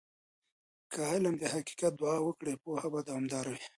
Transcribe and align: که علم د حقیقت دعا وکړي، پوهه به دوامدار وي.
که 0.91 0.99
علم 1.11 1.35
د 1.39 1.43
حقیقت 1.53 1.93
دعا 2.01 2.17
وکړي، 2.23 2.53
پوهه 2.63 2.87
به 2.93 2.99
دوامدار 3.07 3.45
وي. 3.51 3.63